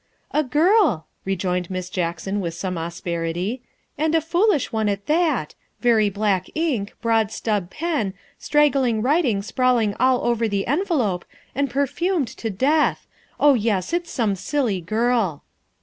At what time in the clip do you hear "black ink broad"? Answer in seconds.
6.09-7.31